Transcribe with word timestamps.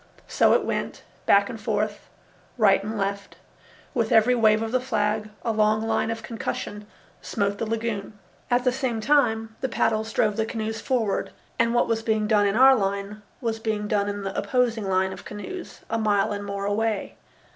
So 0.27 0.53
it 0.53 0.65
went, 0.65 1.03
back 1.27 1.47
and 1.47 1.61
forth, 1.61 2.09
right 2.57 2.83
and 2.83 2.97
left; 2.97 3.35
with 3.93 4.11
every 4.11 4.33
wave 4.33 4.63
of 4.63 4.71
the 4.71 4.79
flag 4.81 5.29
a 5.45 5.51
long 5.51 5.85
line 5.85 6.09
of 6.09 6.23
concussion 6.23 6.87
smote 7.21 7.59
the 7.59 7.67
lagoon. 7.69 8.17
At 8.49 8.63
the 8.63 8.71
same 8.71 8.99
time 8.99 9.55
the 9.61 9.69
paddles 9.69 10.11
drove 10.11 10.37
the 10.37 10.45
canoes 10.47 10.81
forward 10.81 11.29
and 11.59 11.75
what 11.75 11.87
was 11.87 12.01
being 12.01 12.25
done 12.25 12.47
in 12.47 12.55
our 12.55 12.75
line 12.75 13.21
was 13.41 13.59
being 13.59 13.87
done 13.87 14.09
in 14.09 14.23
the 14.23 14.35
opposing 14.35 14.89
line 14.89 15.13
of 15.13 15.23
canoes 15.23 15.81
a 15.87 15.99
mile 15.99 16.31
and 16.31 16.43
more 16.45 16.65
away. 16.65 17.15